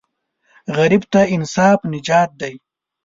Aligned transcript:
غریب 0.77 1.03
ته 1.11 1.21
انصاف 1.35 1.79
نجات 1.93 2.29
دی 2.41 2.53